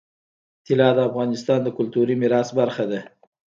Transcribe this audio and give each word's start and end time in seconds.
طلا 0.65 0.89
د 0.95 0.99
افغانستان 1.09 1.59
د 1.63 1.69
کلتوري 1.77 2.15
میراث 2.21 2.49
برخه 2.59 2.85
ده. 2.91 2.99